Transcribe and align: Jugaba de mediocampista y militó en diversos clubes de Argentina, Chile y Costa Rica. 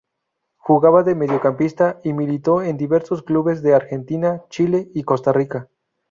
Jugaba 0.57 1.03
de 1.03 1.13
mediocampista 1.13 1.99
y 2.03 2.13
militó 2.13 2.63
en 2.63 2.75
diversos 2.75 3.21
clubes 3.21 3.61
de 3.61 3.75
Argentina, 3.75 4.41
Chile 4.49 4.89
y 4.95 5.03
Costa 5.03 5.31
Rica. 5.31 5.69